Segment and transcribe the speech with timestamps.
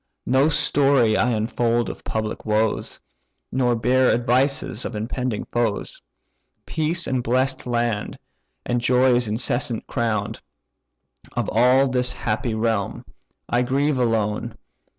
[0.25, 2.99] No story I unfold of public woes,
[3.51, 6.01] Nor bear advices of impending foes:
[6.65, 8.17] Peace the blest land,
[8.65, 10.33] and joys incessant crown:
[11.33, 13.05] Of all this happy realm,
[13.47, 14.57] I grieve alone.